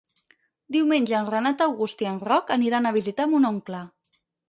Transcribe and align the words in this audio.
Diumenge 0.75 1.17
en 1.19 1.27
Renat 1.35 1.63
August 1.67 2.03
i 2.07 2.09
en 2.15 2.19
Roc 2.31 2.53
aniran 2.59 2.89
a 2.93 2.97
visitar 3.01 3.33
mon 3.37 3.51
oncle. 3.55 3.89